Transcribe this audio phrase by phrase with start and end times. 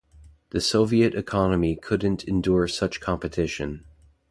[0.49, 3.85] The Soviet economy couldn't endure such competition.